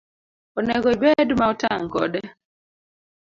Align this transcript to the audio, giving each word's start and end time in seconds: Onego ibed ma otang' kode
Onego 0.57 0.87
ibed 0.95 1.29
ma 1.39 1.45
otang' 1.53 1.89
kode 1.93 2.21